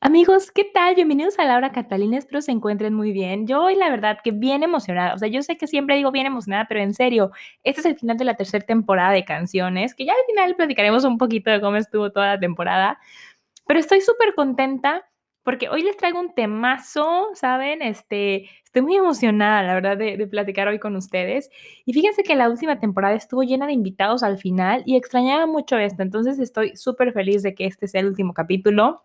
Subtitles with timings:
[0.00, 0.94] Amigos, ¿qué tal?
[0.94, 3.48] Bienvenidos a Laura Catalina, espero se encuentren muy bien.
[3.48, 6.26] Yo hoy la verdad que bien emocionada, o sea, yo sé que siempre digo bien
[6.26, 7.32] emocionada, pero en serio,
[7.64, 11.02] este es el final de la tercera temporada de canciones, que ya al final platicaremos
[11.04, 13.00] un poquito de cómo estuvo toda la temporada,
[13.66, 15.04] pero estoy súper contenta
[15.42, 17.82] porque hoy les traigo un temazo, ¿saben?
[17.82, 21.50] Este, estoy muy emocionada, la verdad, de, de platicar hoy con ustedes.
[21.86, 25.76] Y fíjense que la última temporada estuvo llena de invitados al final y extrañaba mucho
[25.78, 29.02] esto, entonces estoy súper feliz de que este sea el último capítulo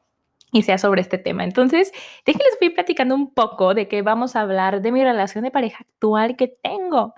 [0.54, 1.44] y sea sobre este tema.
[1.44, 1.92] Entonces,
[2.26, 5.80] déjenles voy platicando un poco de que vamos a hablar de mi relación de pareja
[5.82, 7.14] actual que tengo.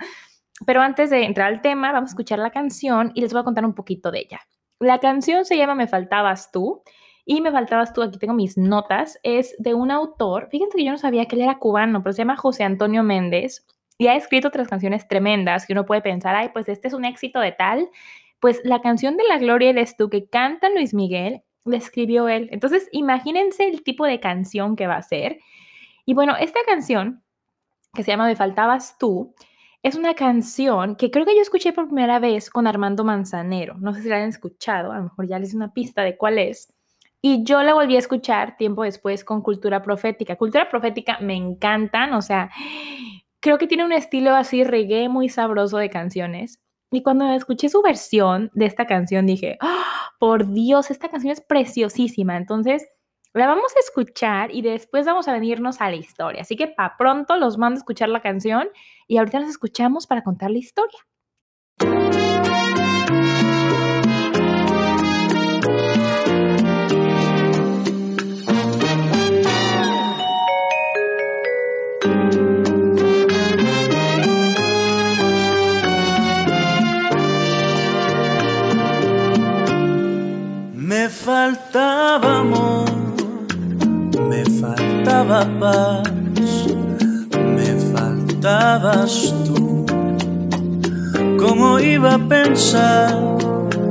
[0.65, 3.43] Pero antes de entrar al tema, vamos a escuchar la canción y les voy a
[3.43, 4.41] contar un poquito de ella.
[4.79, 6.81] La canción se llama Me faltabas tú
[7.25, 10.91] y Me faltabas tú, aquí tengo mis notas, es de un autor, fíjense que yo
[10.91, 13.65] no sabía que él era cubano, pero se llama José Antonio Méndez
[13.97, 17.03] y ha escrito otras canciones tremendas que uno puede pensar, ay, pues este es un
[17.03, 17.89] éxito de tal.
[18.39, 22.49] Pues la canción de La Gloria eres tú que canta Luis Miguel le escribió él.
[22.51, 25.39] Entonces, imagínense el tipo de canción que va a ser.
[26.05, 27.23] Y bueno, esta canción,
[27.93, 29.33] que se llama Me faltabas tú,
[29.83, 33.75] es una canción que creo que yo escuché por primera vez con Armando Manzanero.
[33.79, 36.39] No sé si la han escuchado, a lo mejor ya les una pista de cuál
[36.39, 36.73] es.
[37.21, 40.35] Y yo la volví a escuchar tiempo después con Cultura Profética.
[40.35, 42.51] Cultura Profética me encantan, o sea,
[43.39, 46.59] creo que tiene un estilo así reggae muy sabroso de canciones.
[46.91, 50.11] Y cuando escuché su versión de esta canción dije, ¡Ah!
[50.19, 52.37] por Dios, esta canción es preciosísima.
[52.37, 52.87] Entonces,
[53.33, 56.41] la vamos a escuchar y después vamos a venirnos a la historia.
[56.41, 58.69] Así que para pronto los mando a escuchar la canción
[59.07, 60.99] y ahorita nos escuchamos para contar la historia.
[85.43, 86.03] Paz,
[87.33, 89.85] me faltabas tú.
[91.37, 93.37] ¿Cómo iba a pensar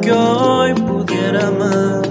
[0.01, 2.03] que hoy pudiera amar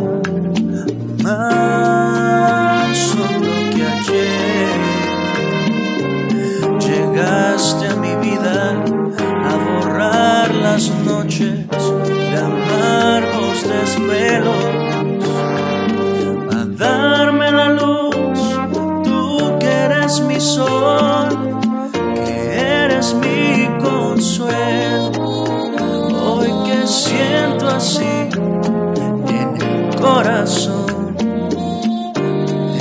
[1.24, 4.80] más solo que ayer?
[6.80, 8.84] Llegaste a mi vida
[9.50, 14.83] a borrar las noches de amargos desvelos
[27.84, 31.18] así en el corazón,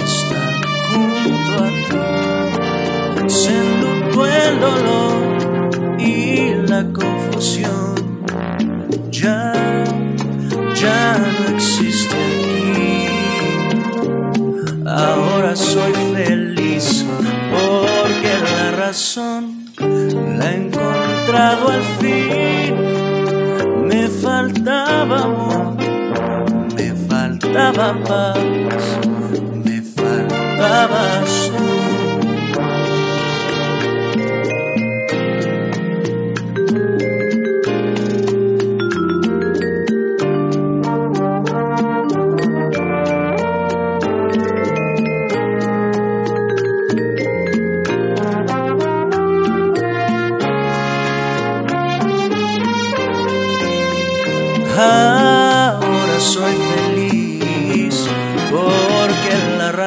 [0.09, 0.55] estar
[0.89, 7.95] junto a ti, siendo el dolor y la confusión.
[9.11, 9.53] Ya,
[10.81, 12.17] ya no existe
[14.87, 17.05] ahora soy feliz
[17.51, 19.65] porque la razón
[20.39, 22.82] la he encontrado al fin.
[24.93, 25.77] Faltaba amor,
[26.77, 28.39] me faltaba paz,
[29.65, 31.72] me faltabas Ahora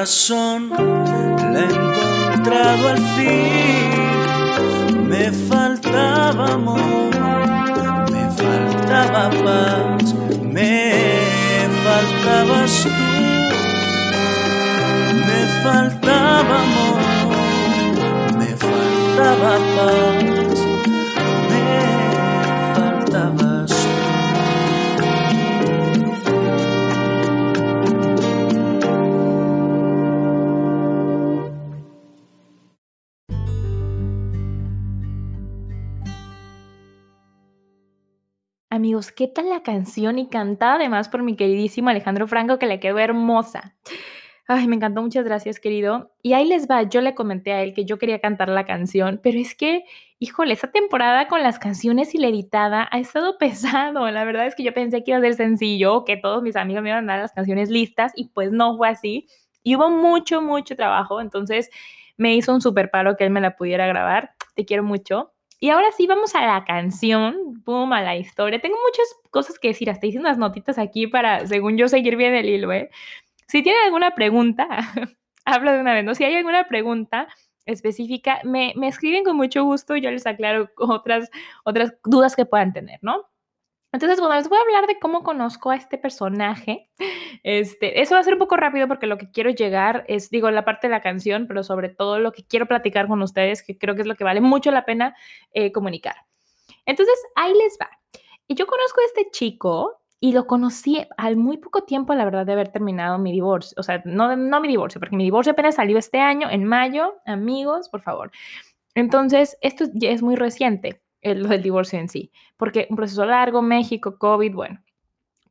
[0.05, 5.09] razón la he encontrado al fin.
[5.09, 7.09] Me faltaba amor,
[8.11, 10.13] me faltaba paz,
[10.43, 10.84] me
[38.95, 40.17] Amigos, ¿qué tal la canción?
[40.19, 43.75] Y cantada además por mi queridísimo Alejandro Franco, que le quedó hermosa.
[44.47, 46.13] Ay, me encantó, muchas gracias, querido.
[46.21, 49.19] Y ahí les va, yo le comenté a él que yo quería cantar la canción,
[49.21, 49.83] pero es que,
[50.19, 54.09] híjole, esa temporada con las canciones y la editada ha estado pesado.
[54.11, 56.81] La verdad es que yo pensé que iba a ser sencillo, que todos mis amigos
[56.81, 59.27] me iban a dar las canciones listas y pues no fue así.
[59.61, 61.69] Y hubo mucho, mucho trabajo, entonces
[62.15, 64.35] me hizo un super paro que él me la pudiera grabar.
[64.55, 65.34] Te quiero mucho.
[65.59, 68.59] Y ahora sí, vamos a la canción, boom, a la historia.
[68.59, 72.33] Tengo muchas cosas que decir, hasta hice unas notitas aquí para, según yo, seguir bien
[72.35, 72.89] el hilo, ¿eh?
[73.47, 74.67] Si tienen alguna pregunta,
[75.45, 76.15] hablo de una vez, ¿no?
[76.15, 77.27] Si hay alguna pregunta
[77.65, 81.29] específica, me, me escriben con mucho gusto y yo les aclaro otras,
[81.63, 83.25] otras dudas que puedan tener, ¿no?
[83.95, 86.89] Entonces, bueno, les voy a hablar de cómo conozco a este personaje.
[87.43, 90.49] Este, eso va a ser un poco rápido porque lo que quiero llegar es, digo,
[90.49, 93.77] la parte de la canción, pero sobre todo lo que quiero platicar con ustedes, que
[93.77, 95.15] creo que es lo que vale mucho la pena
[95.53, 96.15] eh, comunicar.
[96.87, 97.87] Entonces, ahí les va.
[98.47, 102.47] Y yo conozco a este chico y lo conocí al muy poco tiempo, la verdad,
[102.47, 103.75] de haber terminado mi divorcio.
[103.77, 107.13] O sea, no, no mi divorcio, porque mi divorcio apenas salió este año, en mayo,
[107.27, 108.31] amigos, por favor.
[108.95, 113.61] Entonces, esto ya es muy reciente lo del divorcio en sí, porque un proceso largo,
[113.61, 114.81] México, COVID, bueno.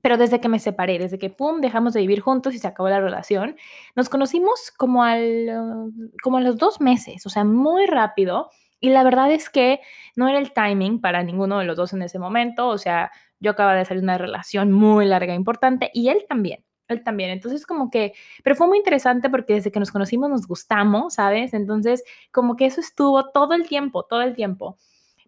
[0.02, 2.90] Pero desde que me separé, desde que, pum, dejamos de vivir juntos y se acabó
[2.90, 3.56] la relación,
[3.96, 5.90] nos conocimos como, al,
[6.22, 8.50] como a los dos meses, o sea, muy rápido.
[8.80, 9.80] Y la verdad es que
[10.14, 12.68] no era el timing para ninguno de los dos en ese momento.
[12.68, 13.10] O sea,
[13.40, 16.64] yo acababa de salir una relación muy larga e importante y él también.
[16.88, 17.30] Él también.
[17.30, 18.12] Entonces, como que,
[18.42, 21.54] pero fue muy interesante porque desde que nos conocimos nos gustamos, ¿sabes?
[21.54, 24.76] Entonces, como que eso estuvo todo el tiempo, todo el tiempo.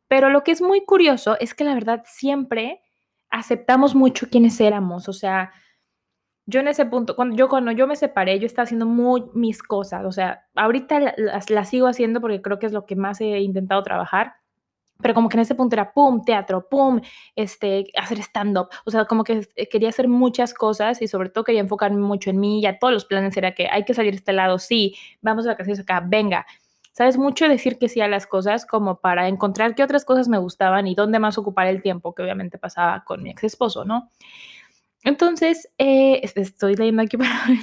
[0.08, 2.80] Pero lo que es muy curioso es que la verdad siempre
[3.30, 5.52] aceptamos mucho quiénes éramos, o sea,
[6.46, 9.62] yo en ese punto, cuando yo, cuando yo me separé, yo estaba haciendo muy mis
[9.62, 13.40] cosas, o sea, ahorita las, sigo haciendo porque creo que es lo que más he
[13.40, 14.34] intentado trabajar,
[15.02, 17.00] pero como que en ese punto era pum, teatro, pum,
[17.34, 21.60] este, hacer stand-up, o sea, como que quería hacer muchas cosas y sobre todo quería
[21.60, 24.32] enfocarme mucho en mí, ya todos los planes era que hay que salir de este
[24.32, 26.46] lado, sí, vamos a vacaciones acá, venga,
[26.96, 30.38] Sabes mucho decir que sí a las cosas como para encontrar qué otras cosas me
[30.38, 34.10] gustaban y dónde más ocupar el tiempo que obviamente pasaba con mi ex esposo, ¿no?
[35.04, 37.58] Entonces, eh, estoy leyendo aquí para ver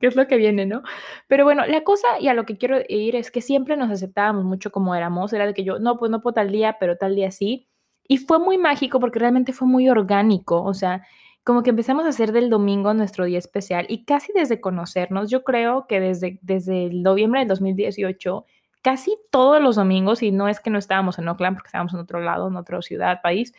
[0.00, 0.80] qué es lo que viene, ¿no?
[1.26, 4.46] Pero bueno, la cosa y a lo que quiero ir es que siempre nos aceptábamos
[4.46, 7.14] mucho como éramos, era de que yo, no, pues no puedo tal día, pero tal
[7.14, 7.68] día sí.
[8.08, 11.02] Y fue muy mágico porque realmente fue muy orgánico, o sea,
[11.44, 15.44] como que empezamos a hacer del domingo nuestro día especial y casi desde conocernos, yo
[15.44, 18.46] creo que desde, desde el noviembre del 2018
[18.82, 22.00] casi todos los domingos, y no es que no estábamos en Oakland porque estábamos en
[22.00, 23.52] otro lado, en otra ciudad, país,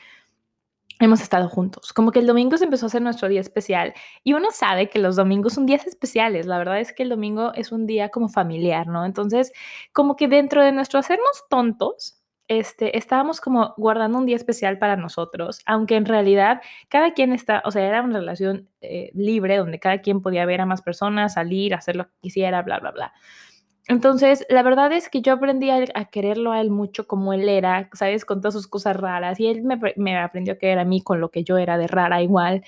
[1.00, 1.94] hemos estado juntos.
[1.94, 3.94] Como que el domingo se empezó a ser nuestro día especial
[4.24, 6.46] y uno sabe que los domingos son días especiales.
[6.46, 9.06] La verdad es que el domingo es un día como familiar, ¿no?
[9.06, 9.52] Entonces,
[9.94, 14.96] como que dentro de nuestro hacernos tontos, este, estábamos como guardando un día especial para
[14.96, 19.80] nosotros, aunque en realidad cada quien está, o sea, era una relación eh, libre donde
[19.80, 23.14] cada quien podía ver a más personas, salir, hacer lo que quisiera, bla, bla, bla.
[23.90, 27.90] Entonces, la verdad es que yo aprendí a, quererlo a él mucho como él era,
[27.94, 28.24] ¿sabes?
[28.24, 29.40] Con todas sus cosas raras.
[29.40, 32.22] Y él me, aprendió a querer a mí con lo que yo era de rara
[32.22, 32.64] igual.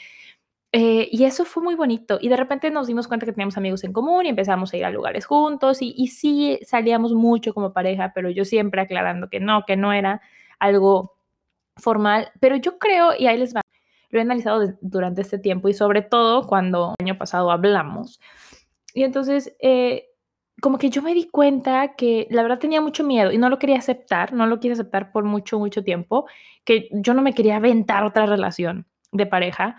[0.72, 2.18] Eh, y eso fue muy bonito.
[2.20, 4.86] Y de repente nos dimos cuenta que teníamos amigos en común y empezamos a ir
[4.86, 5.84] a lugares juntos.
[5.84, 9.94] Y, y sí salíamos mucho como pareja, pero yo siempre aclarando que no, que no
[9.94, 10.22] era
[10.58, 11.14] algo
[11.78, 12.32] formal.
[12.40, 13.62] Pero yo creo, y ahí les va,
[14.10, 18.20] lo he analizado durante este tiempo y sobre todo cuando el año pasado hablamos.
[18.96, 19.56] Y entonces...
[19.62, 20.08] Eh,
[20.62, 23.60] como que yo me di cuenta que la verdad tenía mucho miedo y no lo
[23.60, 26.28] quería aceptar, no lo quise aceptar por mucho, mucho tiempo,
[26.64, 29.78] que yo no me quería aventar otra relación de pareja,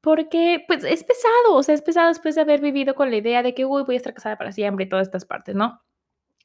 [0.00, 3.42] porque pues es pesado, o sea, es pesado después de haber vivido con la idea
[3.42, 5.80] de que, uy, voy a estar casada para siempre y todas estas partes, ¿no?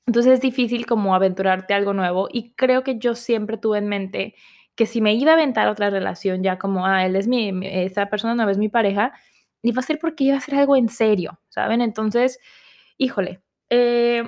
[0.05, 4.35] Entonces es difícil como aventurarte algo nuevo y creo que yo siempre tuve en mente
[4.75, 8.05] que si me iba a aventar otra relación ya como, ah, él es mi, esa
[8.07, 9.13] persona no es mi pareja,
[9.63, 11.81] iba a ser porque iba a ser algo en serio, ¿saben?
[11.81, 12.39] Entonces,
[12.97, 14.23] híjole, eh,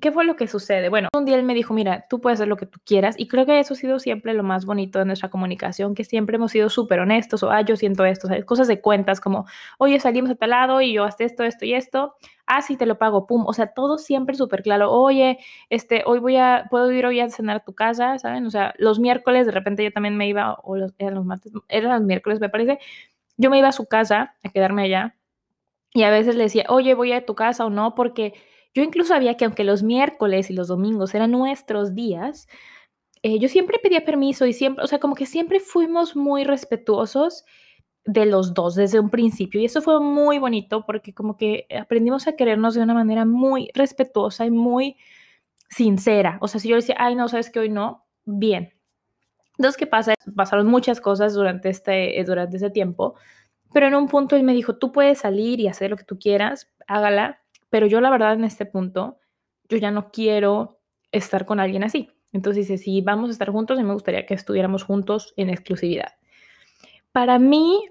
[0.00, 0.88] ¿Qué fue lo que sucede?
[0.88, 3.28] Bueno, un día él me dijo, mira, tú puedes hacer lo que tú quieras y
[3.28, 6.50] creo que eso ha sido siempre lo más bonito de nuestra comunicación, que siempre hemos
[6.50, 9.46] sido súper honestos o, ah, yo siento esto, o cosas de cuentas como,
[9.78, 12.14] oye, salimos a tal lado y yo hace esto, esto y esto,
[12.46, 15.38] ah, sí, te lo pago, pum, o sea, todo siempre súper claro, oye,
[15.68, 18.46] este, hoy voy a, puedo ir hoy a cenar a tu casa, ¿saben?
[18.46, 21.52] O sea, los miércoles de repente yo también me iba, o los, eran los martes,
[21.68, 22.78] eran los miércoles me parece,
[23.36, 25.16] yo me iba a su casa a quedarme allá
[25.94, 28.34] y a veces le decía, oye, voy a tu casa o no, porque
[28.74, 32.48] yo incluso sabía que aunque los miércoles y los domingos eran nuestros días,
[33.22, 37.44] eh, yo siempre pedía permiso y siempre, o sea, como que siempre fuimos muy respetuosos
[38.04, 42.26] de los dos desde un principio y eso fue muy bonito porque como que aprendimos
[42.26, 44.96] a querernos de una manera muy respetuosa y muy
[45.70, 46.38] sincera.
[46.40, 48.74] O sea, si yo decía, ay, no, sabes que hoy no, bien.
[49.58, 50.14] Entonces, ¿qué pasa?
[50.34, 53.14] Pasaron muchas cosas durante este, eh, durante ese tiempo,
[53.72, 56.18] pero en un punto él me dijo, tú puedes salir y hacer lo que tú
[56.18, 57.41] quieras, hágala,
[57.72, 59.18] pero yo la verdad en este punto,
[59.66, 62.10] yo ya no quiero estar con alguien así.
[62.30, 66.12] Entonces dice, si vamos a estar juntos, me gustaría que estuviéramos juntos en exclusividad.
[67.12, 67.82] Para mí,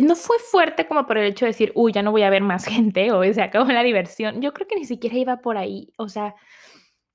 [0.00, 2.42] no fue fuerte como por el hecho de decir, uy, ya no voy a ver
[2.42, 4.40] más gente o se acabó la diversión.
[4.40, 5.92] Yo creo que ni siquiera iba por ahí.
[5.98, 6.34] O sea,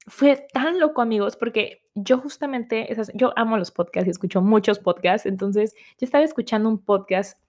[0.06, 4.78] fue tan loco, amigos, porque yo justamente, esas, yo amo los podcasts y escucho muchos
[4.78, 5.26] podcasts.
[5.26, 7.40] Entonces, yo estaba escuchando un podcast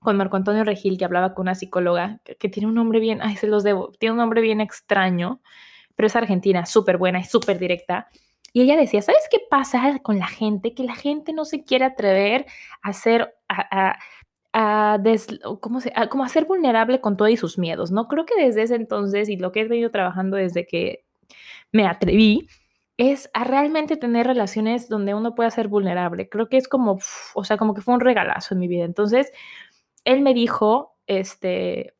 [0.00, 3.36] con Marco Antonio Regil que hablaba con una psicóloga que, tiene un nombre bien, ay,
[3.36, 5.40] se los debo, tiene un nombre bien extraño,
[5.96, 8.08] pero es argentina, súper buena y súper directa.
[8.52, 10.74] Y ella decía, ¿sabes qué pasa con la gente?
[10.74, 12.46] Que la gente no se quiere atrever
[12.82, 13.98] a ser, a,
[14.52, 15.26] a, des,
[15.60, 18.08] ¿cómo se, a como a ser vulnerable con todos sus miedos, ¿no?
[18.08, 21.04] Creo que desde ese entonces y lo que he venido trabajando desde que
[21.72, 22.48] me atreví,
[22.98, 26.28] es a realmente tener relaciones donde uno pueda ser vulnerable.
[26.28, 26.98] Creo que es como,
[27.34, 28.84] o sea, como que fue un regalazo en mi vida.
[28.84, 29.30] Entonces,
[30.04, 31.94] él me dijo, este,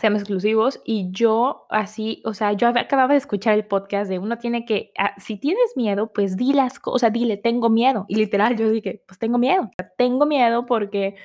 [0.00, 4.38] sean exclusivos y yo así, o sea, yo acababa de escuchar el podcast de uno
[4.38, 8.06] tiene que, ah, si tienes miedo, pues di las cosas, dile, tengo miedo.
[8.08, 11.16] Y literal, yo dije, pues tengo miedo, tengo miedo porque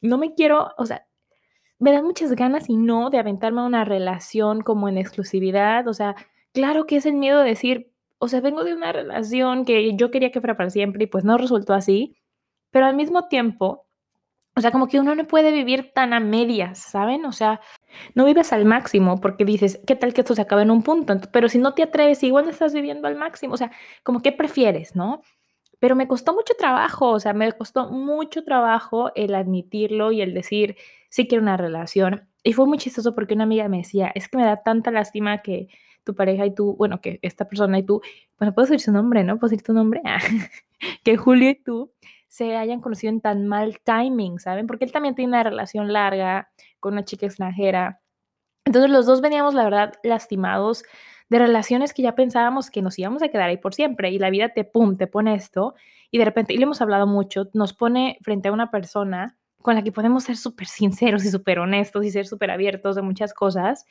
[0.00, 1.06] no me quiero, o sea,
[1.78, 5.94] me dan muchas ganas y no de aventarme a una relación como en exclusividad, o
[5.94, 6.14] sea,
[6.52, 10.10] claro que es el miedo de decir, o sea, vengo de una relación que yo
[10.10, 12.16] quería que fuera para siempre y pues no resultó así,
[12.70, 13.83] pero al mismo tiempo,
[14.56, 17.24] o sea, como que uno no puede vivir tan a medias, ¿saben?
[17.24, 17.60] O sea,
[18.14, 21.18] no vives al máximo porque dices, ¿qué tal que esto se acabe en un punto?
[21.32, 23.72] Pero si no te atreves, igual estás viviendo al máximo, o sea,
[24.04, 25.22] como que prefieres, ¿no?
[25.80, 30.34] Pero me costó mucho trabajo, o sea, me costó mucho trabajo el admitirlo y el
[30.34, 30.76] decir,
[31.08, 32.28] sí quiero una relación.
[32.44, 35.42] Y fue muy chistoso porque una amiga me decía, es que me da tanta lástima
[35.42, 35.68] que
[36.04, 38.02] tu pareja y tú, bueno, que esta persona y tú,
[38.38, 39.38] bueno, puedo decir su nombre, ¿no?
[39.38, 40.00] Puedo decir tu nombre,
[41.04, 41.90] que Julio y tú
[42.34, 44.66] se hayan conocido en tan mal timing, ¿saben?
[44.66, 46.50] Porque él también tiene una relación larga
[46.80, 48.00] con una chica extranjera.
[48.64, 50.82] Entonces los dos veníamos, la verdad, lastimados
[51.28, 54.30] de relaciones que ya pensábamos que nos íbamos a quedar ahí por siempre y la
[54.30, 55.76] vida te, pum, te pone esto
[56.10, 59.76] y de repente, y le hemos hablado mucho, nos pone frente a una persona con
[59.76, 63.32] la que podemos ser súper sinceros y súper honestos y ser súper abiertos de muchas
[63.32, 63.86] cosas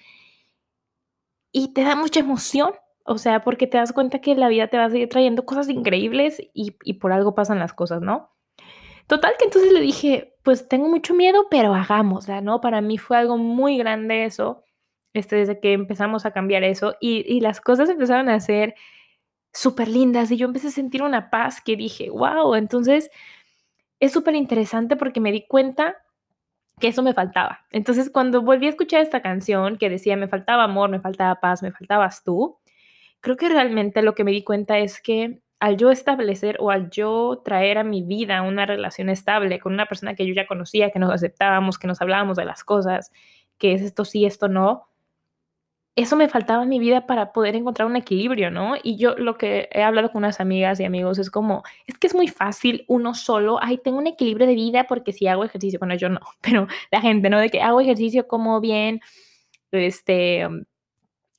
[1.53, 2.73] y te da mucha emoción,
[3.03, 5.69] o sea, porque te das cuenta que la vida te va a seguir trayendo cosas
[5.69, 8.31] increíbles y, y por algo pasan las cosas, ¿no?
[9.07, 12.61] Total que entonces le dije, pues tengo mucho miedo, pero hagámosla, ¿no?
[12.61, 14.63] Para mí fue algo muy grande eso,
[15.13, 18.75] este, desde que empezamos a cambiar eso y, y las cosas empezaron a ser
[19.53, 23.11] súper lindas y yo empecé a sentir una paz que dije, wow, entonces
[23.99, 25.97] es súper interesante porque me di cuenta
[26.79, 27.65] que eso me faltaba.
[27.71, 31.61] Entonces, cuando volví a escuchar esta canción que decía, me faltaba amor, me faltaba paz,
[31.61, 32.57] me faltabas tú,
[33.23, 36.89] creo que realmente lo que me di cuenta es que al yo establecer o al
[36.89, 40.91] yo traer a mi vida una relación estable con una persona que yo ya conocía,
[40.91, 43.11] que nos aceptábamos, que nos hablábamos de las cosas,
[43.57, 44.89] que es esto sí, esto no,
[45.95, 48.73] eso me faltaba en mi vida para poder encontrar un equilibrio, ¿no?
[48.83, 52.07] Y yo lo que he hablado con unas amigas y amigos es como, es que
[52.07, 55.79] es muy fácil uno solo, ay, tengo un equilibrio de vida porque si hago ejercicio,
[55.79, 57.39] bueno, yo no, pero la gente, ¿no?
[57.39, 58.99] De que hago ejercicio, como bien,
[59.71, 60.47] este,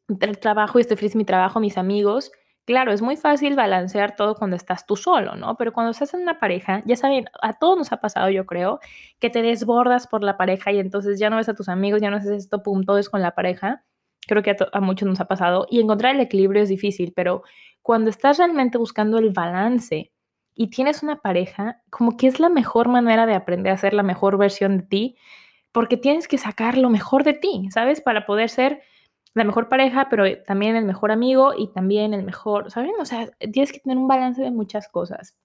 [0.09, 2.33] el trabajo y estoy feliz mi trabajo, mis amigos.
[2.67, 5.57] Claro, es muy fácil balancear todo cuando estás tú solo, ¿no?
[5.57, 8.81] Pero cuando estás en una pareja, ya saben, a todos nos ha pasado, yo creo,
[9.21, 12.11] que te desbordas por la pareja y entonces ya no ves a tus amigos, ya
[12.11, 13.85] no haces esto, pum, todo es con la pareja
[14.27, 15.67] Creo que a, muchos nos ha pasado.
[15.71, 17.43] Y encontrar el equilibrio es difícil, pero
[17.83, 20.13] cuando estás realmente buscando el balance
[20.55, 24.03] y tienes una pareja, como que es la mejor manera de aprender a ser la
[24.03, 25.17] mejor versión de ti,
[25.73, 28.01] porque tienes que sacar lo mejor de ti, ¿sabes?
[28.01, 28.83] Para poder ser
[29.35, 32.93] la mejor pareja, pero también el mejor amigo y también el mejor, ¿saben?
[33.01, 35.37] O sea, tienes que tener un balance de muchas cosas.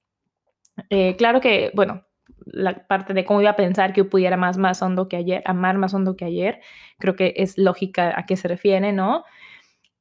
[0.89, 2.05] Eh, claro que, bueno,
[2.45, 5.41] la parte de cómo iba a pensar que yo pudiera más, más hondo que ayer,
[5.45, 6.61] amar más hondo que ayer,
[6.99, 9.23] creo que es lógica a qué se refiere, ¿no?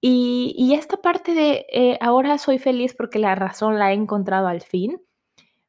[0.01, 4.47] Y, y esta parte de eh, ahora soy feliz porque la razón la he encontrado
[4.47, 5.01] al fin,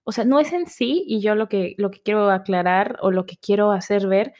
[0.03, 3.11] o sea, no es en sí, y yo lo que, lo que quiero aclarar o
[3.11, 4.33] lo que quiero hacer ver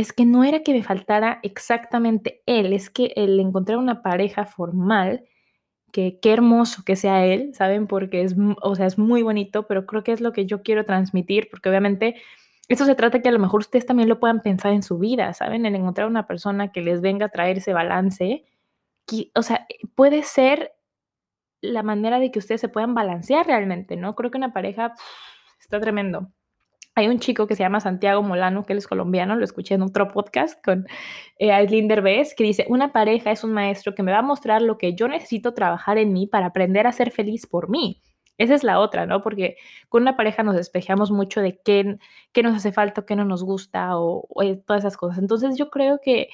[0.00, 4.46] es que no era que me faltara exactamente él, es que el encontrar una pareja
[4.46, 5.24] formal
[5.92, 7.86] que qué hermoso que sea él, ¿saben?
[7.86, 10.84] Porque es, o sea, es muy bonito, pero creo que es lo que yo quiero
[10.84, 12.16] transmitir, porque obviamente
[12.68, 15.32] esto se trata que a lo mejor ustedes también lo puedan pensar en su vida,
[15.34, 15.64] ¿saben?
[15.66, 18.44] En encontrar una persona que les venga a traer ese balance,
[19.06, 20.74] que, o sea, puede ser
[21.62, 24.14] la manera de que ustedes se puedan balancear realmente, ¿no?
[24.14, 24.94] Creo que una pareja
[25.60, 26.30] está tremendo.
[26.98, 29.82] Hay un chico que se llama Santiago Molano, que él es colombiano, lo escuché en
[29.82, 30.84] otro podcast con
[31.38, 34.62] eh, Aislinn Derbez, que dice, una pareja es un maestro que me va a mostrar
[34.62, 38.02] lo que yo necesito trabajar en mí para aprender a ser feliz por mí.
[38.36, 39.22] Esa es la otra, ¿no?
[39.22, 39.56] Porque
[39.88, 41.84] con una pareja nos despejamos mucho de qué,
[42.42, 45.18] nos hace falta, qué no nos gusta o, o todas esas cosas.
[45.18, 46.30] Entonces yo creo que,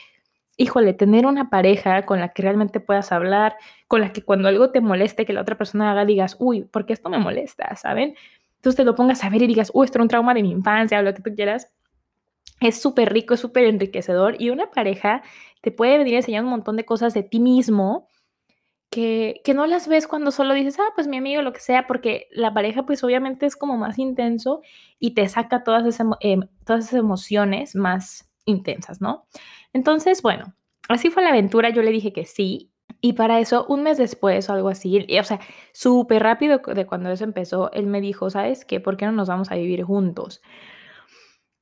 [0.56, 3.54] híjole, tener una pareja con la que realmente puedas hablar,
[3.86, 6.86] con la que cuando algo te moleste, que la otra persona haga, digas, uy, ¿por
[6.86, 7.76] qué esto me molesta?
[7.76, 8.14] ¿Saben?
[8.64, 10.50] Entonces te lo pongas a ver y digas, uy, esto era un trauma de mi
[10.50, 11.70] infancia o lo que tú quieras.
[12.60, 15.22] Es súper rico, es súper enriquecedor y una pareja
[15.60, 18.08] te puede venir a enseñar un montón de cosas de ti mismo
[18.88, 22.28] que, no las ves cuando solo dices, ah, pues mi amigo, lo que sea, porque
[22.30, 24.62] la pareja pues obviamente es como más intenso
[24.98, 29.26] y te saca todas esas, em, todas esas emociones más intensas, ¿no?
[29.74, 30.54] Entonces, bueno,
[30.88, 32.70] así fue la aventura, yo le dije que sí.
[33.04, 35.38] Y para eso, un mes después o algo así, o sea,
[35.74, 38.80] súper rápido de cuando eso empezó, él me dijo, ¿sabes qué?
[38.80, 40.40] ¿Por qué no nos vamos a vivir juntos?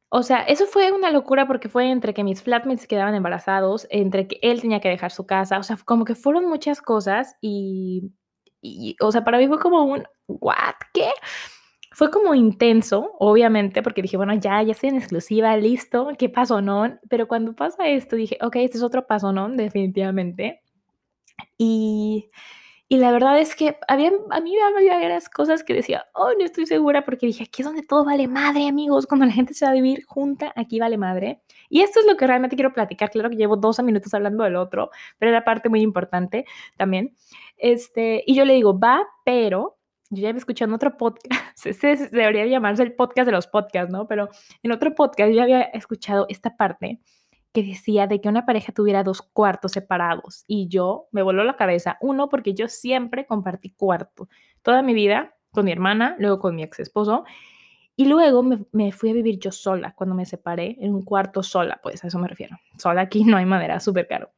[0.08, 4.28] O sea, eso fue una locura porque fue entre que mis flatmates quedaban embarazados, entre
[4.28, 8.12] que él tenía que dejar su casa, o sea, como que fueron muchas cosas y,
[9.00, 10.76] o sea, para mí fue como un, ¿what?
[10.94, 11.10] ¿Qué?
[11.90, 16.62] Fue como intenso, obviamente, porque dije, bueno, ya, ya estoy en exclusiva, listo, qué pasó,
[16.62, 17.00] ¿no?
[17.08, 19.48] Pero cuando pasa esto, dije, ok, este es otro paso, ¿no?
[19.48, 20.62] Definitivamente.
[21.58, 22.30] Y
[22.92, 26.44] y la verdad es que había, a mí había varias cosas que decía, oh, no
[26.44, 29.06] estoy segura, porque dije, aquí es donde todo vale madre, amigos.
[29.06, 31.40] Cuando la gente se va a vivir junta, aquí vale madre.
[31.70, 33.08] Y esto es lo que realmente quiero platicar.
[33.08, 36.44] Claro que llevo 12 minutos hablando del otro, pero era parte muy importante
[36.76, 37.16] también.
[37.56, 39.78] Este, y yo le digo, va, pero
[40.10, 41.24] yo ya había escuchado en otro podcast,
[41.64, 44.06] este debería llamarse el podcast de los podcasts, ¿no?
[44.06, 44.28] Pero
[44.62, 47.00] en otro podcast yo había escuchado esta parte
[47.52, 51.56] que decía de que una pareja tuviera dos cuartos separados y yo me voló la
[51.56, 51.98] cabeza.
[52.00, 54.28] Uno, porque yo siempre compartí cuarto,
[54.62, 57.24] toda mi vida con mi hermana, luego con mi ex esposo
[57.94, 61.78] y luego me, fui a vivir yo sola cuando me separé, en un cuarto sola,
[61.82, 62.56] pues a eso me refiero.
[62.78, 64.30] Sola aquí no hay madera, súper caro.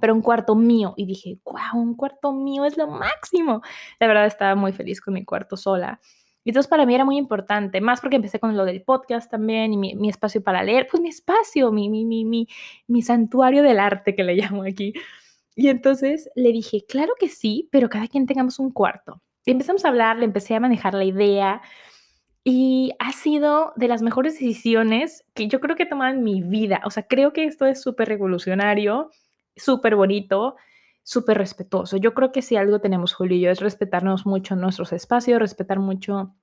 [0.00, 3.62] Pero un cuarto mío y dije, wow, un cuarto mío es lo máximo.
[3.98, 6.00] La verdad estaba muy feliz con mi cuarto sola.
[6.44, 9.72] Y entonces para mí era muy importante, más porque empecé con lo del podcast también
[9.72, 12.46] y mi, espacio para leer, pues mi espacio, mi, mi, mi, mi,
[12.86, 14.92] mi santuario del arte que le llamo aquí.
[15.56, 19.22] Y entonces le dije, claro que sí, pero cada quien tengamos un cuarto.
[19.46, 21.62] Y empezamos a hablar, le empecé a manejar la idea
[22.44, 26.42] y ha sido de las mejores decisiones que yo creo que he tomado en mi
[26.42, 26.82] vida.
[26.84, 29.10] O sea, creo que esto es súper revolucionario,
[29.56, 30.56] súper bonito
[31.04, 31.98] súper respetuoso.
[31.98, 35.78] Yo creo que si algo tenemos Julio y yo es respetarnos mucho nuestros espacios, respetar
[35.78, 36.34] mucho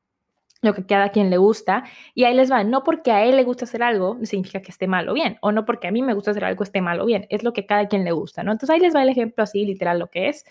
[0.61, 1.83] lo que cada quien le gusta.
[2.13, 4.87] Y ahí les va, no porque a él le gusta hacer algo significa que esté
[4.87, 7.05] mal o bien, o no porque a mí me gusta hacer algo esté mal o
[7.05, 8.51] bien, es lo que cada quien le gusta, ¿no?
[8.51, 10.45] Entonces ahí les va el ejemplo así, literal, lo que es.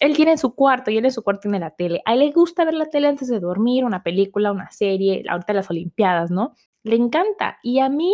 [0.00, 2.02] Él tiene su cuarto y él en su cuarto tiene la tele.
[2.04, 5.52] A él le gusta ver la tele antes de dormir, una película, una serie, ahorita
[5.52, 6.54] las Olimpiadas, ¿no?
[6.82, 7.58] Le encanta.
[7.62, 8.12] Y a mí,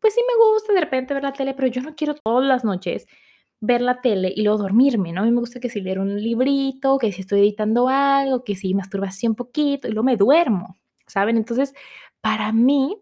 [0.00, 2.64] pues sí me gusta de repente ver la tele, pero yo no quiero todas las
[2.64, 3.06] noches
[3.60, 5.22] ver la tele y luego dormirme, ¿no?
[5.22, 8.54] A mí me gusta que si leer un librito, que si estoy editando algo, que
[8.54, 11.36] si masturbación un poquito y luego me duermo, ¿saben?
[11.36, 11.74] Entonces,
[12.20, 12.96] para mí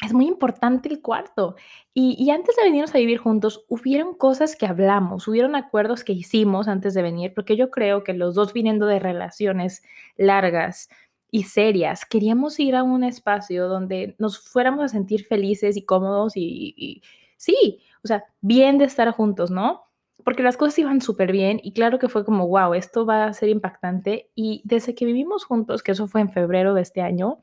[0.00, 1.56] es muy importante el cuarto.
[1.94, 6.12] Y, y, antes de venirnos a vivir juntos, hubieron cosas que hablamos, hubieron acuerdos que
[6.12, 9.82] hicimos antes de venir, porque yo creo que los dos viniendo de relaciones
[10.16, 10.88] largas
[11.30, 16.36] y serias, queríamos ir a un espacio donde nos fuéramos a sentir felices y cómodos
[16.36, 17.02] y, y
[17.36, 19.82] sí, o sea, bien de estar juntos, ¿no?
[20.24, 23.32] Porque las cosas iban súper bien y claro que fue como, wow, esto va a
[23.32, 24.30] ser impactante.
[24.34, 27.42] Y desde que vivimos juntos, que eso fue en febrero de este año,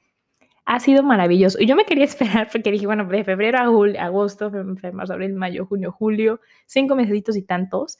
[0.65, 1.59] ha sido maravilloso.
[1.61, 4.51] Y yo me quería esperar porque dije, bueno, de febrero a julio, agosto,
[4.93, 7.97] marzo, abril, mayo, junio, julio, cinco meses y tantos.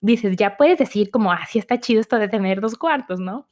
[0.00, 3.48] Dices, ya puedes decir como, así ah, está chido esto de tener dos cuartos, ¿no?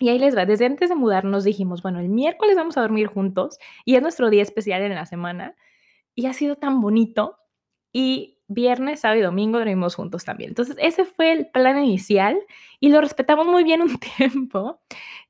[0.00, 3.06] Y ahí les va, desde antes de mudarnos dijimos, bueno, el miércoles vamos a dormir
[3.06, 5.54] juntos y es nuestro día especial en la semana.
[6.16, 7.38] Y ha sido tan bonito
[7.94, 10.50] y viernes, sábado y domingo dormimos juntos también.
[10.50, 12.38] Entonces, ese fue el plan inicial
[12.80, 14.80] y lo respetamos muy bien un tiempo.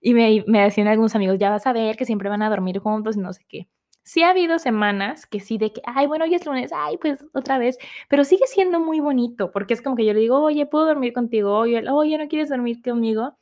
[0.01, 2.79] Y me, me decían algunos amigos, ya vas a ver que siempre van a dormir
[2.81, 3.69] juntos no sé qué.
[4.03, 7.25] Sí ha habido semanas que sí de que, ay, bueno, hoy es lunes, ay, pues
[7.35, 10.67] otra vez, pero sigue siendo muy bonito porque es como que yo le digo, oye,
[10.67, 11.57] ¿puedo dormir contigo?
[11.59, 13.37] Oye, oye, ¿no quieres dormir conmigo?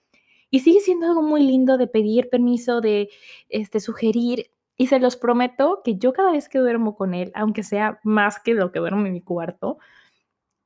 [0.51, 3.09] Y sigue siendo algo muy lindo de pedir permiso, de
[3.49, 4.51] este, sugerir.
[4.83, 8.41] Y se los prometo que yo cada vez que duermo con él, aunque sea más
[8.41, 9.79] que lo que duermo en mi cuarto,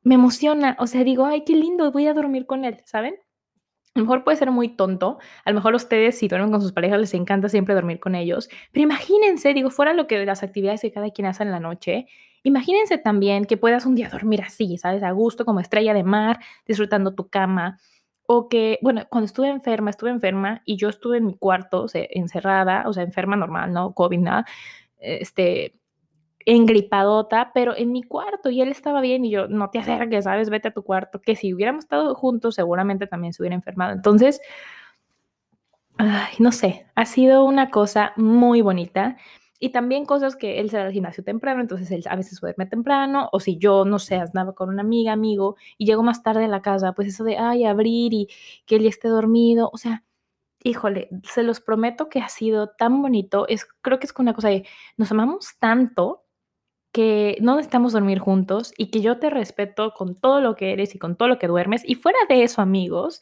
[0.03, 0.75] me emociona.
[0.81, 3.17] O sea, digo, ay, qué lindo, voy a dormir con él, ¿saben?
[3.95, 6.73] A lo mejor puede ser muy tonto, a lo mejor ustedes si duermen con sus
[6.73, 10.43] parejas les encanta siempre dormir con ellos, pero imagínense, digo, fuera lo que de las
[10.43, 12.07] actividades que cada quien hace en la noche,
[12.43, 15.03] imagínense también que puedas un día dormir así, ¿sabes?
[15.03, 17.79] A gusto, como estrella de mar, disfrutando tu cama,
[18.27, 21.87] o que, bueno, cuando estuve enferma, estuve enferma y yo estuve en mi cuarto, o
[21.93, 24.47] encerrada, o sea, enferma normal, no COVID, nada,
[24.99, 25.79] este,
[26.47, 30.51] engripadota, pero en mi cuarto y él estaba bien y yo, no te acerques, ¿sabes?
[30.51, 33.93] Vete a tu cuarto, que si hubiéramos estado juntos seguramente también se hubiera enfermado.
[33.93, 34.41] Entonces,
[35.99, 39.17] Ay, no sé, ha sido una cosa muy bonita.
[39.61, 42.67] Y también cosas que él se va al gimnasio temprano, entonces él a veces duerme
[42.67, 46.45] temprano, o si yo, no sé, andaba con una amiga, amigo, y llego más tarde
[46.45, 48.29] a la casa, pues eso de, ay, abrir y
[48.67, 50.05] que él ya esté dormido, o sea,
[50.63, 54.49] híjole, se los prometo que ha sido tan bonito, es, creo que es una cosa
[54.49, 54.67] de,
[54.97, 56.25] nos amamos tanto
[56.93, 60.95] que no necesitamos dormir juntos y que yo te respeto con todo lo que eres
[60.95, 61.83] y con todo lo que duermes.
[61.85, 63.21] Y fuera de eso, amigos,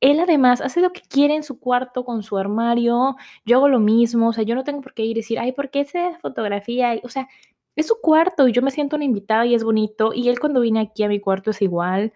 [0.00, 3.16] él además hace lo que quiere en su cuarto con su armario.
[3.44, 5.52] Yo hago lo mismo, o sea, yo no tengo por qué ir y decir, ay,
[5.52, 6.98] ¿por qué esa fotografía?
[7.02, 7.28] O sea,
[7.76, 10.12] es su cuarto y yo me siento una invitada y es bonito.
[10.14, 12.12] Y él cuando viene aquí a mi cuarto es igual.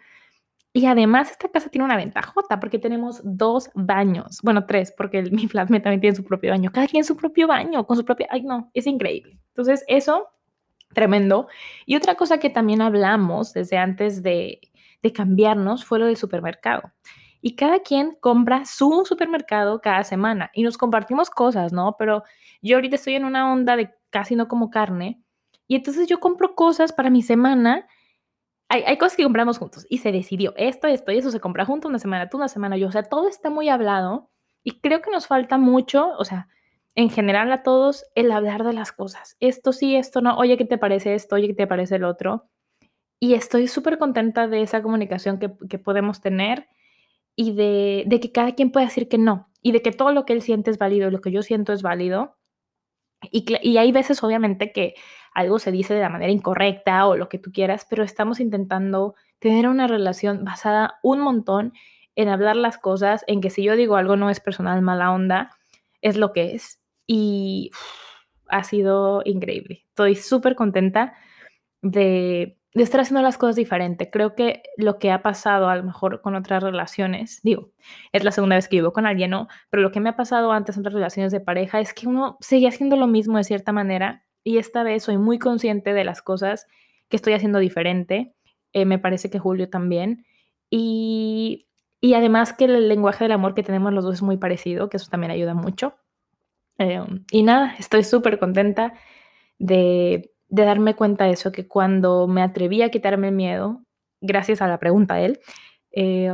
[0.72, 5.48] Y además esta casa tiene una ventajota porque tenemos dos baños, bueno, tres, porque mi
[5.48, 8.42] flatmate también tiene su propio baño, cada quien su propio baño, con su propia, ay
[8.42, 9.38] no, es increíble.
[9.48, 10.28] Entonces eso
[10.92, 11.46] Tremendo.
[11.86, 14.60] Y otra cosa que también hablamos desde antes de,
[15.02, 16.92] de cambiarnos fue lo del supermercado.
[17.40, 21.96] Y cada quien compra su supermercado cada semana y nos compartimos cosas, ¿no?
[21.98, 22.22] Pero
[22.62, 25.22] yo ahorita estoy en una onda de casi no como carne
[25.66, 27.86] y entonces yo compro cosas para mi semana.
[28.68, 31.64] Hay, hay cosas que compramos juntos y se decidió esto, esto y eso se compra
[31.64, 32.88] junto una semana, tú una semana, yo.
[32.88, 34.30] O sea, todo está muy hablado
[34.64, 36.48] y creo que nos falta mucho, o sea,
[36.96, 39.36] en general a todos el hablar de las cosas.
[39.40, 40.36] Esto sí, esto no.
[40.36, 41.36] Oye, ¿qué te parece esto?
[41.36, 42.48] Oye, ¿qué te parece el otro?
[43.20, 46.68] Y estoy súper contenta de esa comunicación que, que podemos tener
[47.40, 50.26] y de, de, que cada quien puede decir que no y de que todo lo
[50.26, 52.36] que él siente es válido y lo que yo siento es válido.
[53.30, 54.92] Y, y hay veces, obviamente, que
[55.32, 59.14] algo se dice de la manera incorrecta o lo que tú quieras, pero estamos intentando
[59.38, 61.72] tener una relación basada un montón
[62.14, 65.48] en hablar las cosas, en que si yo digo algo no es personal, mala onda,
[66.02, 67.70] es lo que es y
[68.48, 69.86] ha sido increíble.
[69.88, 71.14] Estoy súper contenta
[71.82, 74.10] de, de, estar haciendo las cosas diferente.
[74.10, 77.70] Creo que lo que ha pasado a lo mejor con otras relaciones, digo,
[78.12, 79.48] es la segunda vez que vivo con alguien, ¿no?
[79.70, 82.36] Pero lo que me ha pasado antes en otras relaciones de pareja es que uno
[82.40, 86.22] sigue haciendo lo mismo de cierta manera y esta vez soy muy consciente de las
[86.22, 86.66] cosas
[87.08, 88.34] que estoy haciendo diferente.
[88.72, 90.24] Eh, me parece que Julio también.
[90.70, 91.66] Y,
[92.00, 94.96] y además que el lenguaje del amor que tenemos los dos es muy parecido, que
[94.96, 95.94] eso también ayuda mucho.
[96.78, 98.94] Eh, y nada, estoy súper contenta
[99.58, 103.82] de, de, darme cuenta de eso, que cuando me atreví a quitarme el miedo,
[104.20, 105.40] gracias a la pregunta de él,
[105.92, 106.32] eh,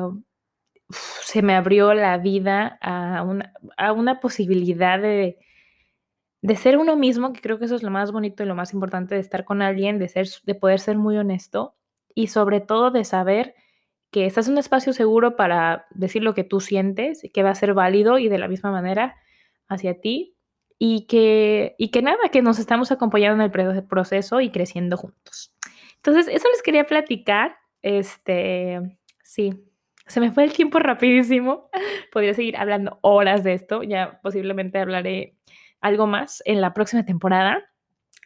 [0.91, 5.39] se me abrió la vida a una, a una posibilidad de,
[6.43, 8.73] de, ser uno mismo, que creo que eso es lo más bonito y lo más
[8.73, 11.75] importante de estar con alguien, de, ser, de poder ser muy honesto
[12.15, 13.55] y sobre todo de saber
[14.11, 17.55] que estás en un espacio seguro para decir lo que tú sientes, que va a
[17.55, 19.17] ser válido y de la misma manera
[19.69, 20.36] hacia ti
[20.79, 25.55] y que, y que nada, que nos estamos acompañando en el proceso y creciendo juntos.
[25.97, 27.57] Entonces, eso les quería platicar.
[27.83, 29.67] Este, sí,
[30.07, 31.69] se me fue el tiempo rapidísimo.
[32.13, 33.83] Podría seguir hablando horas de esto.
[33.83, 35.37] Ya posiblemente hablaré
[35.81, 37.65] algo más en la próxima temporada.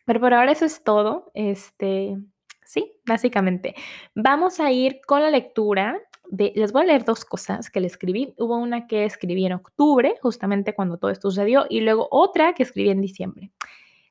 [0.04, 1.30] Pero por ahora eso es todo.
[1.34, 2.16] Este,
[2.64, 3.74] sí, básicamente.
[4.14, 8.34] Vamos a ir con la lectura les voy a leer dos cosas que le escribí.
[8.38, 12.62] Hubo una que escribí en octubre, justamente cuando todo esto sucedió, y luego otra que
[12.62, 13.50] escribí en diciembre.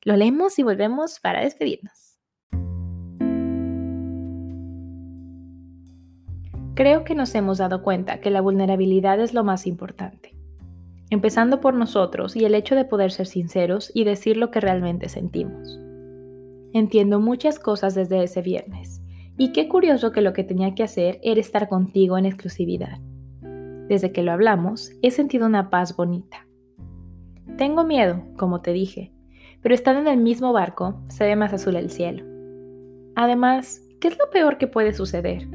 [0.04, 2.18] Lo leemos y volvemos para despedirnos.
[6.76, 10.36] Creo que nos hemos dado cuenta que la vulnerabilidad es lo más importante.
[11.10, 15.10] Empezando por nosotros y el hecho de poder ser sinceros y decir lo que realmente
[15.10, 15.80] sentimos.
[16.72, 19.02] Entiendo muchas cosas desde ese viernes
[19.40, 23.00] y qué curioso que lo que tenía que hacer era estar contigo en exclusividad.
[23.88, 26.46] Desde que lo hablamos, he sentido una paz bonita.
[27.58, 29.14] Tengo miedo, como te dije,
[29.62, 32.26] pero estando en el mismo barco, se ve más azul el cielo.
[33.16, 35.48] Además, ¿qué es lo peor que puede suceder?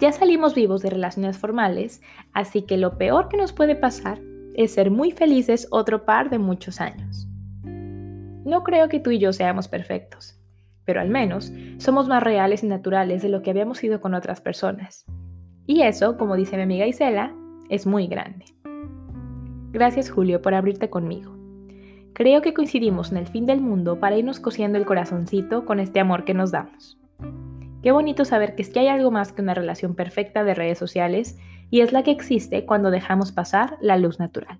[0.00, 2.02] Ya salimos vivos de relaciones formales,
[2.34, 4.20] así que lo peor que nos puede pasar
[4.54, 7.26] es ser muy felices otro par de muchos años.
[8.44, 10.39] No creo que tú y yo seamos perfectos,
[10.90, 14.40] pero al menos somos más reales y naturales de lo que habíamos sido con otras
[14.40, 15.04] personas.
[15.64, 17.32] Y eso, como dice mi amiga Isela,
[17.68, 18.46] es muy grande.
[19.70, 21.36] Gracias Julio por abrirte conmigo.
[22.12, 26.00] Creo que coincidimos en el fin del mundo para irnos cosiendo el corazoncito con este
[26.00, 26.98] amor que nos damos.
[27.84, 30.78] Qué bonito saber que es que hay algo más que una relación perfecta de redes
[30.78, 31.38] sociales
[31.70, 34.58] y es la que existe cuando dejamos pasar la luz natural.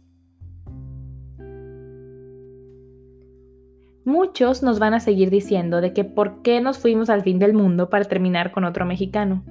[4.05, 7.53] Muchos nos van a seguir diciendo de que por qué nos fuimos al fin del
[7.53, 9.45] mundo para terminar con otro mexicano.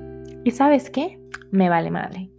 [0.43, 1.19] ¿Y sabes qué?
[1.51, 2.31] Me vale madre.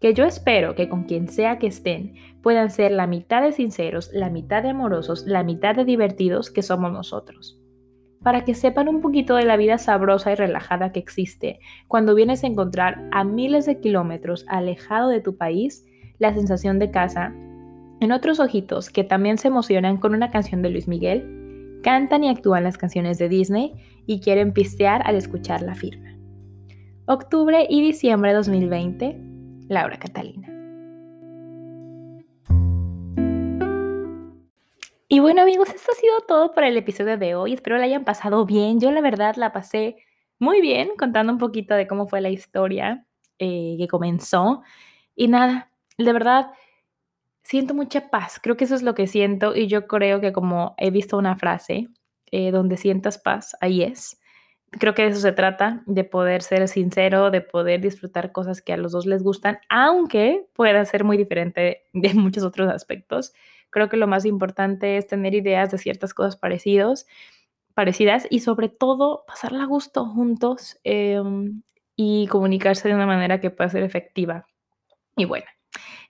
[0.00, 4.10] Que yo espero que con quien sea que estén puedan ser la mitad de sinceros,
[4.12, 7.60] la mitad de amorosos, la mitad de divertidos que somos nosotros.
[8.24, 12.42] Para que sepan un poquito de la vida sabrosa y relajada que existe cuando vienes
[12.42, 15.86] a encontrar a miles de kilómetros alejado de tu país
[16.18, 17.34] la sensación de casa
[18.00, 22.30] En otros ojitos, que también se emocionan con una canción de Luis Miguel, cantan y
[22.30, 23.74] actúan las canciones de Disney
[24.06, 26.16] y quieren pistear al escuchar la firma.
[27.04, 29.20] Octubre y diciembre de 2020,
[29.68, 30.48] Laura Catalina.
[35.06, 37.52] Y bueno amigos, esto ha sido todo para el episodio de hoy.
[37.52, 38.80] Espero la hayan pasado bien.
[38.80, 39.96] Yo la verdad la pasé
[40.38, 43.04] muy bien contando un poquito de cómo fue la historia
[43.38, 44.62] eh, que comenzó.
[45.14, 46.52] Y nada, de verdad,
[47.50, 48.38] siento mucha paz.
[48.40, 51.36] Creo que eso es lo que siento y yo creo que como he visto una
[51.36, 51.88] frase,
[52.30, 54.20] eh, donde sientas paz, ahí es.
[54.70, 58.72] Creo que de eso se trata, de poder ser sincero, de poder disfrutar cosas que
[58.72, 63.32] a los dos les gustan, aunque pueda ser muy diferente de muchos otros aspectos.
[63.70, 67.06] Creo que lo más importante es tener ideas de ciertas cosas parecidos,
[67.74, 71.62] parecidas y sobre todo pasarla a gusto juntos em,
[71.96, 74.46] y comunicarse de una manera que pueda ser efectiva
[75.16, 75.48] y buena.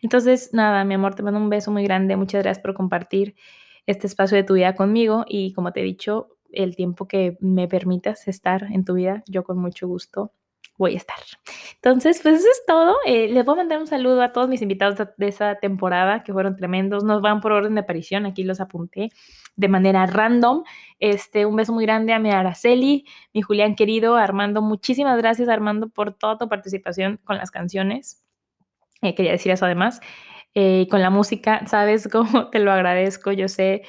[0.03, 2.17] Entonces, nada, mi amor, te mando un beso muy grande.
[2.17, 3.35] Muchas gracias por compartir
[3.87, 7.69] este espacio de tu vida conmigo y como te he dicho, el tiempo que me
[7.69, 10.33] permitas estar en tu vida, yo con mucho gusto
[10.81, 11.19] voy a estar.
[11.75, 12.97] Entonces, pues eso es todo.
[13.05, 16.33] Eh, les voy a mandar un saludo a todos mis invitados de, esa temporada que
[16.33, 17.05] fueron tremendos.
[17.05, 19.11] Nos van por orden de aparición, aquí los apunté
[19.57, 20.65] de manera random.
[20.99, 23.05] Este, un beso muy grande a mi Araceli,
[23.35, 24.63] mi Julián querido, Armando.
[24.63, 28.25] Muchísimas gracias, Armando, por toda tu participación con las canciones.
[29.03, 30.01] Eh, quería decir eso además.
[30.55, 33.33] Eh, con la música, sabes cómo te lo agradezco.
[33.33, 33.83] Yo sé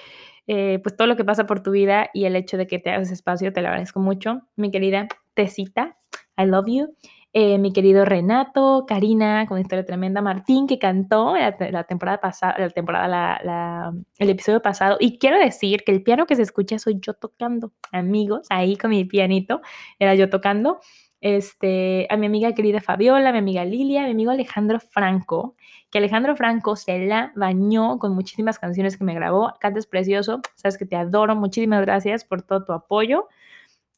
[0.48, 2.92] eh, pues todo lo que pasa por tu vida y el hecho de que te
[2.92, 4.42] hagas espacio, te lo agradezco mucho.
[4.56, 5.98] Mi querida Tecita,
[6.38, 6.96] I love you.
[7.34, 13.94] mi querido Renato, Karina, con historia tremenda, Martín, que cantó la, temporada pasada, la temporada,
[14.18, 14.98] el episodio pasado.
[15.00, 18.90] Y quiero decir que el piano que se escucha soy yo tocando, amigos, ahí con
[18.90, 19.62] mi pianito,
[20.00, 20.82] era yo tocando
[21.22, 25.56] este, a mi amiga querida Fabiola, mi amiga Lilia, mi amigo Alejandro Franco,
[25.92, 29.54] que Alejandro Franco se la bañó con muchísimas canciones que me grabó.
[29.60, 33.28] Cantes precioso, sabes que te adoro, muchísimas gracias por todo tu apoyo.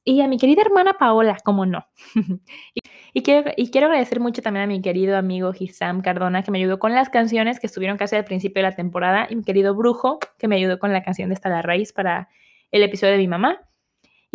[0.06, 1.88] Y a mi querida hermana Paola, como no.
[3.14, 6.58] y, quiero, y quiero agradecer mucho también a mi querido amigo Gisam Cardona, que me
[6.58, 9.74] ayudó con las canciones que estuvieron casi al principio de la temporada, y mi querido
[9.76, 12.28] Brujo, que me ayudó con la canción de Esta la Raíz para
[12.72, 13.62] el episodio de mi mamá.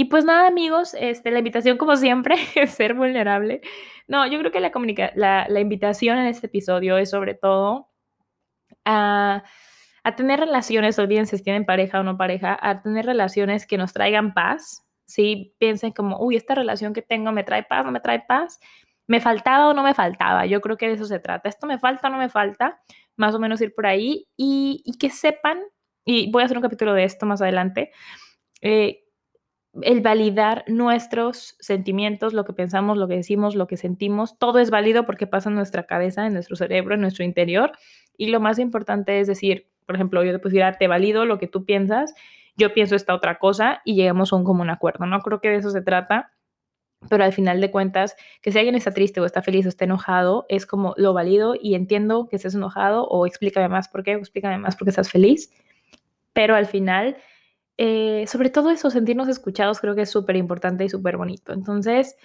[0.00, 3.62] Y pues nada, amigos, este, la invitación, como siempre, es ser vulnerable.
[4.06, 4.70] No, yo creo que la,
[5.16, 7.88] la, la invitación en este episodio es sobre todo
[8.84, 9.42] a,
[10.04, 13.92] a tener relaciones, olviden si tienen pareja o no pareja, a tener relaciones que nos
[13.92, 14.86] traigan paz.
[15.04, 18.60] Si piensen como, uy, esta relación que tengo me trae paz, no me trae paz,
[19.08, 20.46] me faltaba o no me faltaba.
[20.46, 21.48] Yo creo que de eso se trata.
[21.48, 22.80] Esto me falta o no me falta,
[23.16, 25.58] más o menos ir por ahí y, y que sepan,
[26.04, 27.90] y voy a hacer un capítulo de esto más adelante,
[28.62, 29.00] eh,
[29.82, 34.70] el validar nuestros sentimientos, lo que pensamos, lo que decimos, lo que sentimos, todo es
[34.70, 37.72] válido porque pasa en nuestra cabeza, en nuestro cerebro, en nuestro interior.
[38.16, 41.38] Y lo más importante es decir, por ejemplo, yo te puedo decir, te valido lo
[41.38, 42.14] que tú piensas,
[42.56, 45.06] yo pienso esta otra cosa y llegamos a un común acuerdo.
[45.06, 46.32] No creo que de eso se trata,
[47.08, 49.84] pero al final de cuentas, que si alguien está triste o está feliz o está
[49.84, 54.16] enojado, es como lo valido y entiendo que estés enojado o explícame más por qué,
[54.16, 55.52] o explícame más por qué estás feliz.
[56.32, 57.16] Pero al final
[57.78, 61.52] eh, sobre todo eso, sentirnos escuchados, creo que es súper importante y súper bonito.
[61.52, 62.16] Entonces,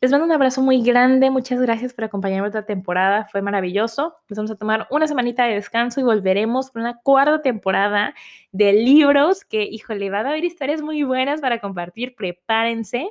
[0.00, 1.30] les mando un abrazo muy grande.
[1.30, 3.26] Muchas gracias por acompañarme esta temporada.
[3.26, 4.14] Fue maravilloso.
[4.28, 8.14] Nos vamos a tomar una semanita de descanso y volveremos con una cuarta temporada
[8.52, 12.14] de libros que, híjole, van a haber historias muy buenas para compartir.
[12.14, 13.10] Prepárense.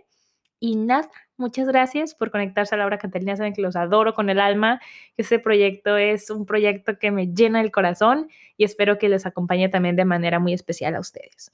[0.62, 3.36] Y nada, muchas gracias por conectarse a Laura Catalina.
[3.36, 4.82] Saben que los adoro con el alma.
[5.18, 9.70] Este proyecto es un proyecto que me llena el corazón y espero que les acompañe
[9.70, 11.52] también de manera muy especial a ustedes.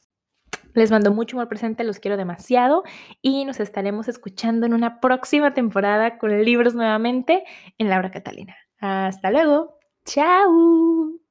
[0.75, 2.83] Les mando mucho amor presente, los quiero demasiado
[3.21, 7.43] y nos estaremos escuchando en una próxima temporada con libros nuevamente
[7.77, 8.55] en Laura Catalina.
[8.79, 9.79] Hasta luego.
[10.05, 11.24] Chao.